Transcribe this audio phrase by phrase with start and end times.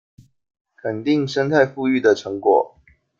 [0.77, 2.75] 肯定生態復育的成果